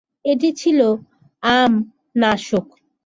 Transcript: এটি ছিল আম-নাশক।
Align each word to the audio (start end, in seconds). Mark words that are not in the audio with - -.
এটি 0.25 0.49
ছিল 0.61 0.79
আম-নাশক। 1.43 2.65